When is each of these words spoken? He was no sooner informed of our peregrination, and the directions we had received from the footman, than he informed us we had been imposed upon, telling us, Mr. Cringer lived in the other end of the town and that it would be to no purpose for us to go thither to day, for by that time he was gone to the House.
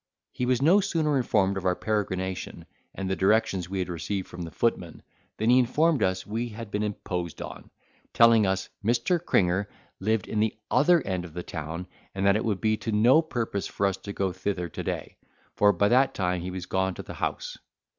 He 0.31 0.47
was 0.47 0.63
no 0.63 0.79
sooner 0.81 1.15
informed 1.15 1.57
of 1.57 1.65
our 1.67 1.75
peregrination, 1.75 2.65
and 2.95 3.07
the 3.07 3.15
directions 3.15 3.69
we 3.69 3.77
had 3.77 3.87
received 3.89 4.27
from 4.27 4.41
the 4.41 4.49
footman, 4.49 5.03
than 5.37 5.51
he 5.51 5.59
informed 5.59 6.01
us 6.01 6.25
we 6.25 6.49
had 6.49 6.71
been 6.71 6.81
imposed 6.81 7.39
upon, 7.39 7.69
telling 8.11 8.47
us, 8.47 8.69
Mr. 8.83 9.23
Cringer 9.23 9.69
lived 9.99 10.27
in 10.27 10.39
the 10.39 10.55
other 10.71 11.03
end 11.03 11.23
of 11.23 11.35
the 11.35 11.43
town 11.43 11.85
and 12.15 12.25
that 12.25 12.35
it 12.35 12.43
would 12.45 12.61
be 12.61 12.77
to 12.77 12.91
no 12.91 13.21
purpose 13.21 13.67
for 13.67 13.85
us 13.85 13.97
to 13.97 14.11
go 14.11 14.33
thither 14.33 14.67
to 14.69 14.81
day, 14.83 15.17
for 15.53 15.71
by 15.71 15.87
that 15.87 16.15
time 16.15 16.41
he 16.41 16.49
was 16.49 16.65
gone 16.65 16.95
to 16.95 17.03
the 17.03 17.13
House. 17.13 17.59